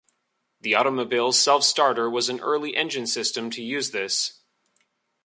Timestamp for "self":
1.31-1.63